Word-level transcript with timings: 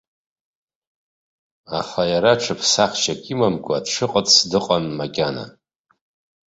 Аха 1.79 2.01
иара 2.11 2.31
ҽыԥсахшьак 2.41 3.21
имамкәа 3.33 3.77
дшыҟац 3.85 4.29
дыҟан 4.49 4.85
макьана. 4.97 5.45